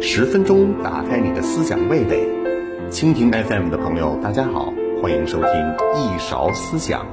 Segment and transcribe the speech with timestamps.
[0.00, 2.26] 十分钟打开你的思想味蕾，
[2.90, 4.72] 蜻蜓 FM 的朋友，大家好，
[5.02, 5.50] 欢迎收听
[5.94, 7.06] 一勺思想。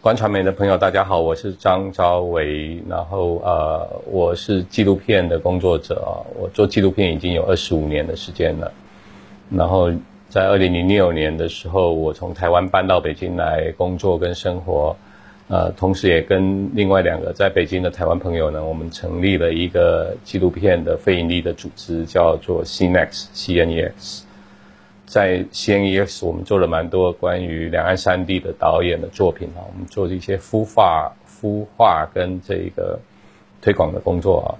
[0.00, 8.72] 观传媒的朋友，大家好，我是张昭维，然后呃，我是纪录片的工作者，我做纪录片已经有二十五年的时间了，
[9.50, 9.92] 然后
[10.28, 14.96] 在二零零六年的时候，我从台湾搬到北京来工作跟生活。
[15.48, 24.22] 呃，同时也跟另外两个在北京的台湾朋友呢，我们成立了一个纪录片的非盈利的组织，叫做 CNEX CNEX。
[25.06, 32.98] 在 CNEX，我们做了蛮多关于两岸三地的导演的作品啊，我们做了一些孵化、孵化跟这个
[33.62, 34.50] 推广的工作啊。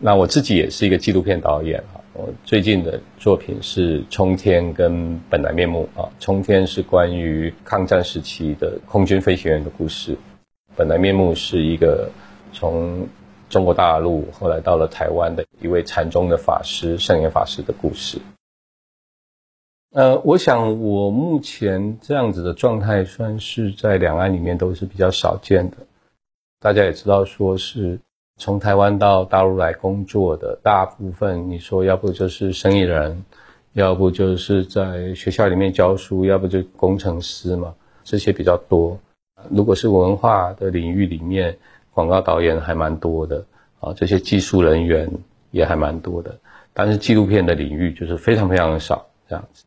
[0.00, 2.00] 那我自己也是一个纪录片导演啊。
[2.12, 4.92] 我最近的作品是《冲天》跟
[5.30, 10.14] 《本来面目》啊，《冲天》是关于抗战时期的空军飞行员的故事，
[10.74, 12.10] 《本来面目》是一个
[12.52, 13.06] 从
[13.48, 18.18] 中国大陆后来到了台湾的一位禅宗的法师圣严法师的故事。
[19.92, 25.76] 呃，我想我目前这样子的状态，算是在两岸里面都是比较少见的。
[26.60, 27.98] 大家也知道，说是。
[28.40, 33.24] 从台湾到大陆来工作的大部分，你说要不就是生意人，
[33.72, 38.96] 要不就是在学校里面教书，要不就工程师嘛，这些比较多。
[39.50, 41.58] 如果是文化的领域里面，
[41.92, 43.44] 广告导演还蛮多的
[43.80, 45.10] 啊，这些技术人员
[45.50, 46.38] 也还蛮多的。
[46.72, 49.64] 但是纪录片的领域就是非常非常的少这样子。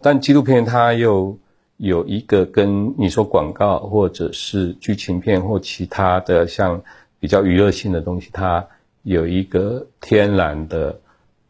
[0.00, 1.36] 但纪录片它又
[1.76, 6.82] 有一个跟你说广告或者是剧情片或其他的像。
[7.20, 8.66] 比较娱乐性的东西，它
[9.02, 10.98] 有一个天然的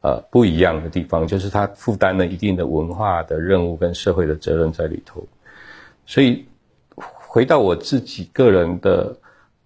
[0.03, 5.29] 呃不一样的地方，就是它负担了一定的文化的任务跟社会的责任在里头。
[6.07, 6.45] 所以
[6.97, 9.17] 回到我自己个人的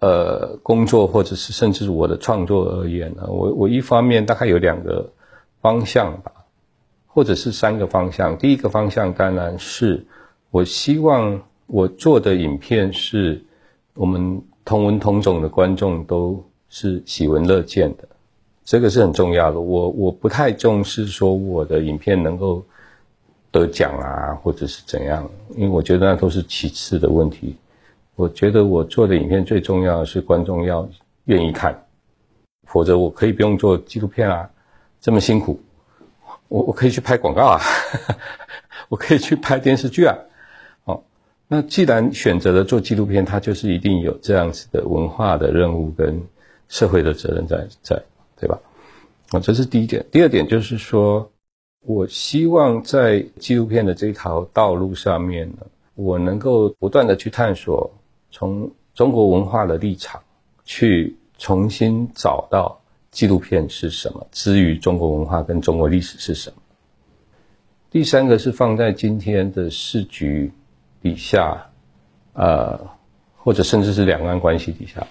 [0.01, 5.11] 呃工作，或者是甚至我的创作而言呢，我我一方面大概有两个
[5.63, 6.33] 方向吧，
[7.07, 8.37] 或者是三个方向。
[8.37, 10.07] 第一个方向当然是
[10.51, 13.43] 我希望我做的影片是
[13.95, 14.43] 我们。
[14.65, 18.09] 同文同种的观众都是喜闻乐见的，
[18.65, 19.61] 这个是很重要的。
[19.61, 22.65] 我我不太重视说我的影片能够
[23.51, 27.57] 得奖啊，或者是怎样，因为我觉得那都是其次的问题。
[28.17, 30.89] 我觉得我做的影片最重要的是观众要
[31.25, 31.87] 愿意看，
[32.67, 34.49] 否则我可以不用做纪录片啊，
[35.01, 35.61] 这么辛苦，
[36.49, 37.61] 我我可以去拍广告啊，
[38.89, 40.17] 我可以去拍电视剧啊。
[41.55, 46.21] 那既然选择了做纪录片，它就是一定有这样子的文化的任务跟
[46.69, 48.03] 社会的责任在在，
[48.37, 48.59] 对吧？
[49.31, 50.05] 啊，这是第一点。
[50.11, 51.31] 第二点就是说，
[51.83, 55.59] 我希望在纪录片的这条道路上面呢，
[55.95, 57.89] 我能够不断的去探索，
[58.33, 60.21] 从中国文化的立场
[60.65, 62.81] 去重新找到
[63.13, 66.57] 纪录片是什么，之于中国文化跟中国历史是什么。
[67.93, 70.51] 第三个是放在今天的市局。
[71.05, 71.67] 底下，
[72.33, 72.81] 呃，
[73.37, 75.07] 或者甚至是两岸关系底下，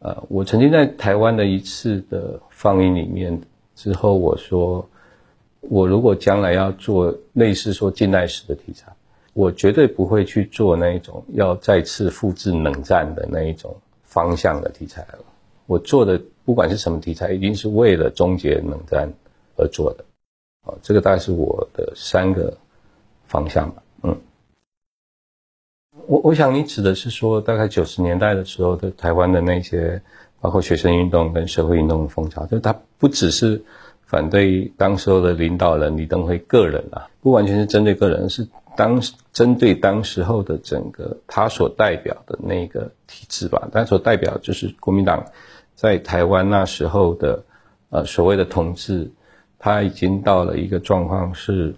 [0.00, 3.40] 呃，我曾经在台湾的一次的放映里面
[3.76, 4.88] 之后，我说，
[5.60, 8.92] 我如果将来要做类似说近代史的题材，
[9.32, 15.20] 我绝对不会去做那一种要再次复制冷战的那一种方向的题材了。
[15.66, 19.12] 我做的不管是什么题材，一定是为了终结冷战
[19.56, 20.04] 而做的。
[20.62, 22.58] 啊，这个大概是我的三个
[23.28, 23.80] 方向吧。
[24.02, 24.20] 嗯。
[26.10, 30.02] 我我想你指的是说，大概九十年代的时候的台湾的那些，
[30.40, 33.62] 包括学生运动跟社会运动的风潮，就是它不只是
[34.06, 39.00] 反对当时候的领导人李登辉个人啊，不完全是针对个人，是当
[39.32, 43.68] 针对当时候的整个他所代表的那个体制吧。
[43.72, 45.24] 他所代表就是国民党
[45.76, 47.44] 在台湾那时候的
[47.90, 49.08] 呃所谓的统治，
[49.60, 51.72] 他已经到了一个状况是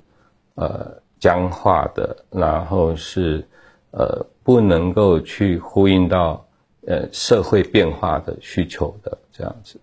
[0.55, 3.47] 呃僵化的，然后是。
[3.93, 6.47] 呃，不能够去呼应到
[6.87, 9.79] 呃社会变化的需求的这样子，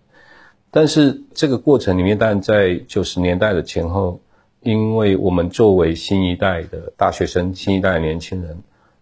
[0.70, 4.20] 但是这个过程里面，但在九十年代的前后，
[4.62, 8.58] 因为我们作为新一代的大学生、新一代的年轻人，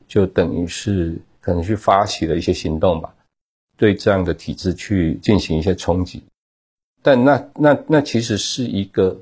[0.07, 3.15] 就等于是可能去发起了一些行动吧，
[3.77, 6.23] 对这样的体制去进行一些冲击，
[7.03, 9.21] 但那那那其实是一个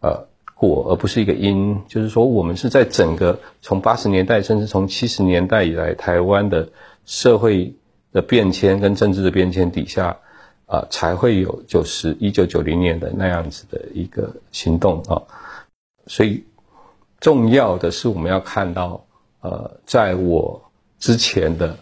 [0.00, 0.28] 呃。
[0.54, 6.68] 果而不是一个因，就是说，我们是在整个从八十年代，甚至从七十年代以来，台湾的
[7.04, 7.74] 社会
[8.12, 10.18] 的变迁跟政治的变迁底下，
[10.66, 15.22] 啊，才会有九十一九九零年的那样子的一个行动啊。
[16.06, 16.44] 所以，
[17.20, 19.04] 重要的是我们要看到，
[19.40, 21.76] 呃，在我之前的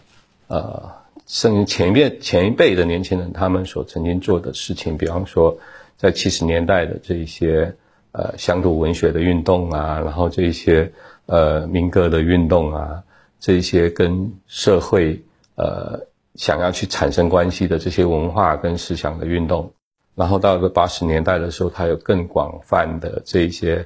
[0.47, 0.91] 呃
[1.27, 5.57] 甚至前一辈前一辈的年轻人他们所曾经做的事情，比方说
[5.95, 7.75] 在七十年代的这一些
[8.13, 10.89] 呃乡土文学的运动啊，然后这些
[11.27, 13.03] 呃民歌的运动啊，
[13.39, 15.21] 这些跟社会
[15.55, 15.99] 呃
[16.35, 19.69] 想要去产生关系的这些文化跟思想的运动，
[20.15, 23.85] 然后到了八十年代的时候，它有更广泛的这一些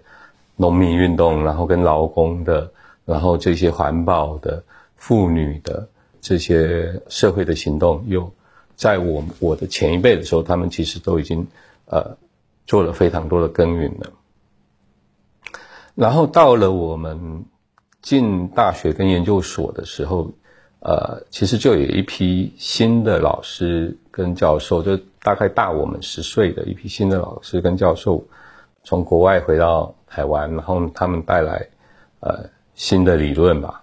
[0.55, 2.71] 农民运动，然后跟劳工的，
[3.03, 4.63] 然后这些环保的、
[4.95, 5.87] 妇女的。
[6.19, 8.29] 这些社会的行动，又
[8.75, 11.47] 在我我的前一辈的时候，他们其实都已经
[11.85, 12.17] 呃
[12.67, 14.11] 做了非常多的耕耘了。
[15.95, 17.43] 然后到了我们
[18.03, 20.29] 进大学跟研究所的时候，
[20.81, 28.23] 呃，其实就有一批新的老师跟教授，就大概大我们十岁的一批新的老师跟教授，
[28.83, 31.67] 从国外回到台湾，然后他们带来
[32.19, 33.81] 呃新的理论吧。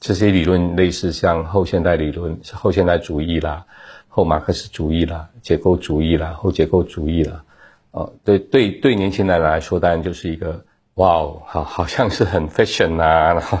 [0.00, 3.64] 这些理论类似像后现代理论、后现代主义啦、
[4.06, 7.42] 后马克思主义啦、结构主义啦、后结构主义啦，
[7.90, 10.64] 哦，对对对，年轻人来说当然就是一个
[10.94, 13.58] 哇哦，好好像是很 fashion 啊，然后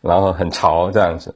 [0.00, 1.34] 然后很潮这样子，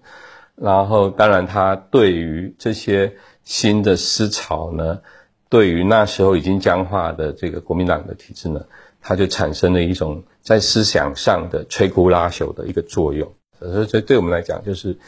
[0.55, 3.15] 然后当然他对于这些
[3.45, 5.01] 新的思潮呢，
[5.49, 8.65] 对于那时候已经僵化的这个国民党的体制呢，
[9.01, 13.33] 它就产生了一种在思想上的摧枯拉朽的一个作用。
[13.59, 14.99] 所以，这对我们来讲，就是，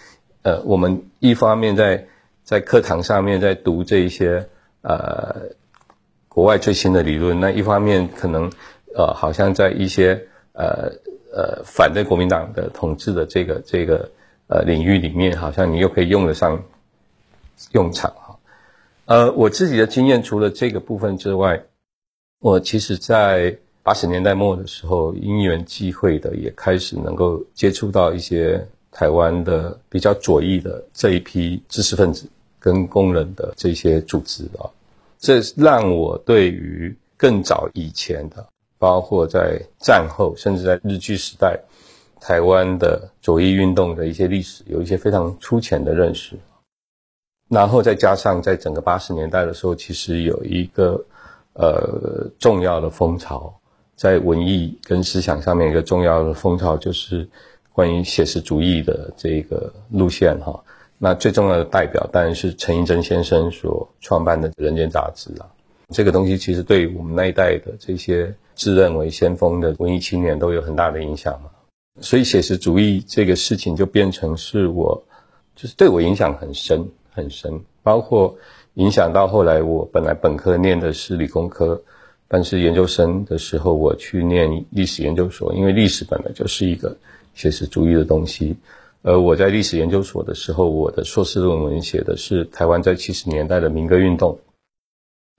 [0.43, 2.07] 呃，我们一方面在
[2.45, 4.49] 在课堂上面在读这一些
[4.83, 5.51] 呃
[6.39, 8.49] 国外最新的理论，那一方面可能
[8.95, 10.15] 呃好像在一些
[10.53, 10.89] 呃
[11.33, 14.09] 呃反对国民党的统治的这个这个
[14.47, 16.63] 呃领域里面，好像你又可以用得上
[17.73, 18.39] 用场哈。
[19.07, 21.65] 呃，我自己的经验除了这个部分之外，
[22.39, 23.59] 我其实在。
[23.83, 34.69] 八十年代末的时候，因缘际会的也开始能够接触到一些台湾的比较左翼的这一批知识分子跟工人的这些组织啊，
[35.19, 38.47] 这让我对于更早以前的，
[38.79, 41.61] 包括在战后甚至在日据时代，
[42.21, 46.37] 台湾的左翼运动的一些历史有一些非常粗浅的认识。
[47.49, 51.05] 然后再加上在整个八十年代的时候，其实有一个
[51.55, 53.53] 呃重要的风潮。
[53.97, 57.29] 在文艺跟思想上面一个重要的风潮，就是
[57.73, 60.63] 关于写实主义的这个路线哈。
[60.99, 65.47] 那最重要的代表当然是陈寅真先生所创办的《人间》杂志啊。
[65.91, 71.51] 这个东西其实对我们那一代的这些自认为先锋的文艺青年都有很大的影响嘛。
[72.01, 75.03] 所以写实主义这个事情就变成是我，
[75.57, 78.37] 就是对我影响很深很深，包括
[78.75, 81.81] 影响到后来我本来本科念的是理工科。
[82.31, 86.95] 但是研究生的时候，我去念历史研究所，因为历史本来就是一个
[87.35, 88.55] 写实主义的东西。
[89.03, 94.39] 而我在历史研究所的时候，我的硕士论文写的是台湾在七十年代的民歌运动。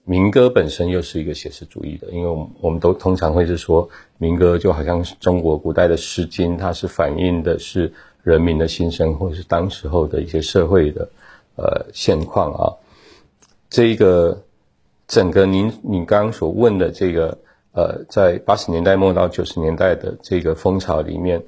[0.05, 7.91] 民歌本身又是一个写实主义的，因为我们我们都通常会是说，民歌就好像是中国古代的诗经，它是反映的是
[8.23, 11.09] 人民的心声，或者是当时候的一些社会的
[11.55, 12.73] 呃现况啊。
[13.69, 14.43] 这一个。
[15.09, 17.35] 整个您你刚刚所问的这个，
[17.71, 21.41] 呃，在八十年代末到九十年代的这个风潮里面，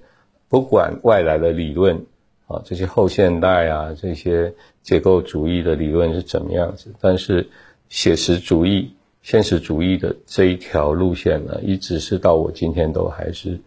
[0.51, 2.06] 不管外来的理论
[2.48, 4.53] 啊，这些后现代啊，这些
[4.83, 7.47] 结构主义的理论是怎么样子，但是
[7.87, 13.57] 写实主义、现实主义的这一条路线呢，一直是到我今天都还是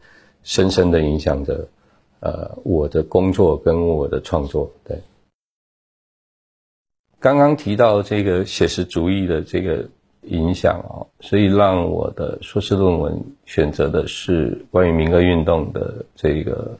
[0.42, 1.66] 深深的影响着，
[2.20, 5.00] 呃，我的工作跟我的创作，对。
[7.18, 9.88] 刚刚提到这个写实主义的这个
[10.26, 16.78] 影响啊，所以让我的硕士论文选择的是关于民歌运动的这个。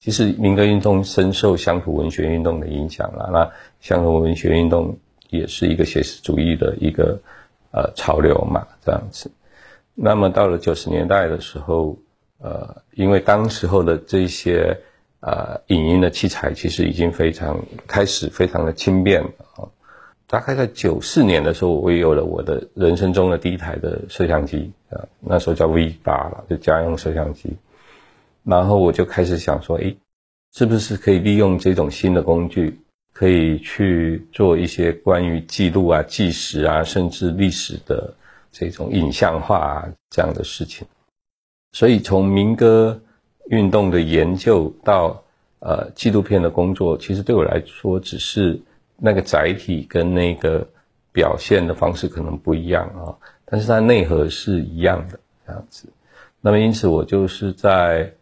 [0.00, 3.50] 其实民歌运动深受乡土文学运动的影响了，那
[3.80, 4.98] 乡土文学运动
[5.28, 7.20] 也是一个写实主义的一个
[7.72, 9.30] 呃潮流嘛，这样子。
[9.94, 11.96] 那么到了九十年代的时候，
[12.38, 14.80] 呃，因为当时候的这些。
[15.22, 19.20] 呃，影音的器材其实已经非常开始，非常的轻便
[19.54, 19.68] 啊。
[20.30, 27.56] 大概在九四年的时候，我也有了我的人生中的第一台的摄像机啊，那时候叫 V 八了，就家用摄像机。
[28.44, 29.96] 然后我就开始想说，诶，
[30.54, 32.78] 是不是可以利用这种新的工具，
[33.12, 38.14] 可以去做一些关于记录啊、纪实啊，甚至历史的
[38.52, 40.86] 这种影像化啊这样的事情。
[41.72, 43.00] 所以从民歌。
[43.50, 45.24] 运动的研究到
[45.58, 48.60] 呃纪录片的工作，其实对我来说只是
[49.00, 50.66] 那个载体跟那个
[51.12, 55.88] 表现的方式可能不一样啊，但是它内核是一样的这样子。
[56.40, 58.12] 那么因此我就是在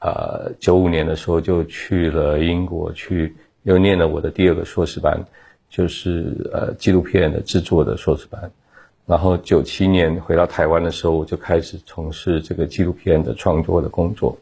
[0.00, 5.24] 呃九五年的时候就去了英国去又念了我的第二个硕士班，
[5.70, 8.50] 就是呃纪录片的制作的硕士班。
[9.04, 14.36] 然后九七年回到台湾的时候，我就开始从事这个纪录片的创作的工作。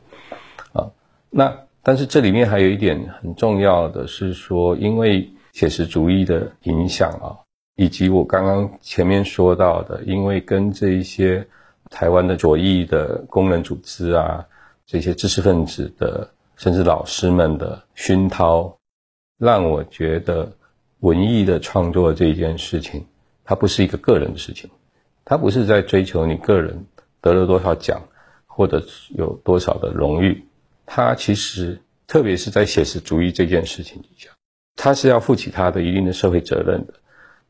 [0.72, 0.90] 啊，
[1.30, 7.36] 那但是这里面还有一点很重要的是说，因为写实主义的影响啊，
[7.76, 11.46] 以及我刚刚前面说到的，因为跟这一些
[11.90, 14.46] 台湾的左翼的工人组织啊，
[14.86, 18.76] 这些知识分子的，甚至老师们的熏陶，
[19.38, 20.50] 让我觉得
[21.00, 23.04] 文艺的创作这件事情，
[23.44, 24.70] 它不是一个个人的事情，
[25.24, 26.86] 它不是在追求你个人
[27.20, 28.02] 得了多少奖
[28.46, 28.82] 或者
[29.16, 30.44] 有多少的荣誉，
[30.86, 34.30] 它其实特别是在写实主义这件事情底下。
[34.76, 36.94] 他是要负起他的一定的社会责任的，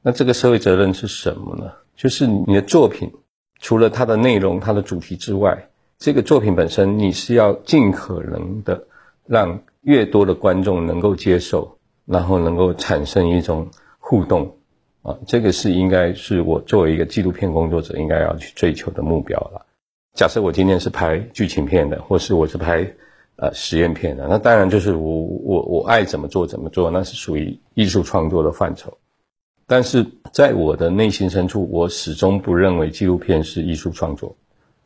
[0.02, 1.72] 那这个社会责任是什么呢？
[1.96, 3.12] 就是你的作品
[3.60, 8.84] 除了它的内容、它的主题之外，这个作品本身你是要尽可能的
[9.26, 14.56] 让越多的观众能够接受，然后能够产生一种互动
[15.02, 19.66] 啊，这个是应该是我作为一个纪录片工作者应该要去追求的目标了。
[20.14, 22.92] 假设我今天是拍剧情片的，或是我是拍。
[23.42, 28.98] 呃，实验片的那当然就是我我我爱怎么做怎么做，那是属于艺术创作的范畴。
[29.66, 34.36] 但是在我的内心深处，我始终不认为纪录片是艺术创作。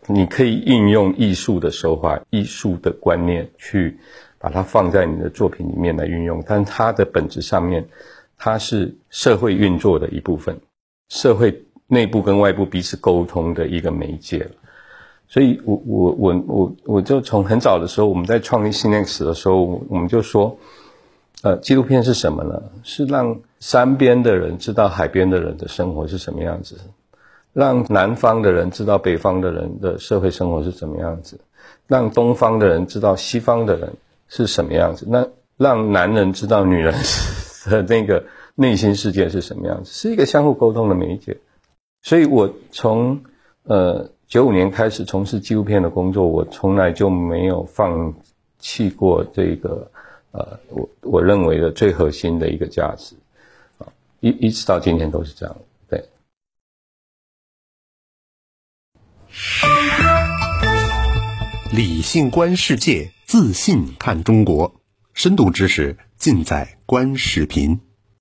[0.06, 3.99] 你可以运用艺术的手法、艺术的观念去
[4.38, 7.84] 把它放在你的作品里面来运用，但它的本质上面，
[8.38, 10.61] 它是社会运作的一部分，
[11.08, 14.50] 社会内部跟外部彼此沟通的一个媒介了。
[15.26, 20.57] 所以，我我我我我就从很早的时候，我们在创立 Cinex 的时候，我们就说，
[21.43, 22.62] 呃，纪录片是什么呢？
[22.85, 26.76] 是让山边的人知道海边的人的生活是什么样子，
[27.52, 31.40] 让南方的人知道北方的人的社会生活是怎么样子，
[31.88, 33.93] 让东方的人知道西方的人
[34.28, 35.26] 是什么样子，那
[35.57, 36.95] 让男人知道女人
[37.69, 38.23] 的那个
[38.54, 41.38] 内心世界是什么样子，是一个相互沟通的媒介。
[42.02, 43.21] 所以我从
[43.64, 44.11] 呃。
[44.35, 48.12] 九五年开始从事纪录片的工作，我从来就没有放
[48.59, 49.88] 弃过这个，
[50.33, 53.14] 呃，我我认为的最核心的一个价值，
[53.79, 53.87] 啊，
[54.19, 55.57] 一一直到今天都是这样，
[55.88, 56.05] 对。
[61.73, 64.75] 理性观世界，自信看中国，
[65.12, 67.79] 深度知识尽在观视频。